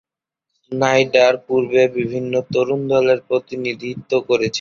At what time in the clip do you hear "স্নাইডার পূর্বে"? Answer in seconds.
0.63-1.83